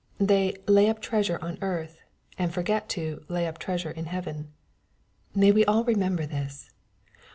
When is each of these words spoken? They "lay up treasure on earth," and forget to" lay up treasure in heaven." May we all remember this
They 0.19 0.55
"lay 0.67 0.89
up 0.89 0.99
treasure 0.99 1.37
on 1.43 1.59
earth," 1.61 2.01
and 2.35 2.51
forget 2.51 2.89
to" 2.89 3.21
lay 3.29 3.45
up 3.45 3.59
treasure 3.59 3.91
in 3.91 4.05
heaven." 4.05 4.51
May 5.35 5.51
we 5.51 5.63
all 5.65 5.83
remember 5.83 6.25
this 6.25 6.71